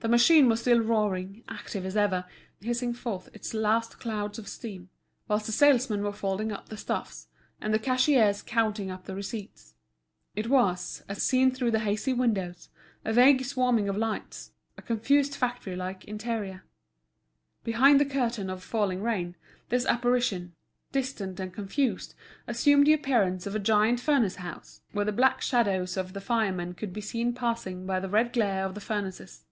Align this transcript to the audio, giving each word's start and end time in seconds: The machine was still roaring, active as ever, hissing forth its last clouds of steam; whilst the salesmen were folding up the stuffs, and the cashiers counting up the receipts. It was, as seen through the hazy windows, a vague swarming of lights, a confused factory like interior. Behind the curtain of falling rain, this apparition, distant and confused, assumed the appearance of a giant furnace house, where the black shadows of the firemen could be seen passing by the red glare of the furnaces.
The 0.00 0.08
machine 0.08 0.50
was 0.50 0.60
still 0.60 0.80
roaring, 0.80 1.44
active 1.48 1.86
as 1.86 1.96
ever, 1.96 2.26
hissing 2.60 2.92
forth 2.92 3.30
its 3.32 3.54
last 3.54 3.98
clouds 3.98 4.38
of 4.38 4.46
steam; 4.48 4.90
whilst 5.28 5.46
the 5.46 5.52
salesmen 5.52 6.02
were 6.02 6.12
folding 6.12 6.52
up 6.52 6.68
the 6.68 6.76
stuffs, 6.76 7.28
and 7.58 7.72
the 7.72 7.78
cashiers 7.78 8.42
counting 8.42 8.90
up 8.90 9.06
the 9.06 9.14
receipts. 9.14 9.74
It 10.36 10.50
was, 10.50 11.02
as 11.08 11.22
seen 11.22 11.52
through 11.52 11.70
the 11.70 11.78
hazy 11.78 12.12
windows, 12.12 12.68
a 13.02 13.14
vague 13.14 13.46
swarming 13.46 13.88
of 13.88 13.96
lights, 13.96 14.52
a 14.76 14.82
confused 14.82 15.36
factory 15.36 15.74
like 15.74 16.04
interior. 16.04 16.64
Behind 17.62 17.98
the 17.98 18.04
curtain 18.04 18.50
of 18.50 18.62
falling 18.62 19.02
rain, 19.02 19.36
this 19.70 19.86
apparition, 19.86 20.54
distant 20.92 21.40
and 21.40 21.50
confused, 21.50 22.14
assumed 22.46 22.86
the 22.86 22.92
appearance 22.92 23.46
of 23.46 23.54
a 23.54 23.58
giant 23.58 24.00
furnace 24.00 24.36
house, 24.36 24.82
where 24.92 25.06
the 25.06 25.12
black 25.12 25.40
shadows 25.40 25.96
of 25.96 26.12
the 26.12 26.20
firemen 26.20 26.74
could 26.74 26.92
be 26.92 27.00
seen 27.00 27.32
passing 27.32 27.86
by 27.86 27.98
the 27.98 28.10
red 28.10 28.34
glare 28.34 28.66
of 28.66 28.74
the 28.74 28.82
furnaces. 28.82 29.46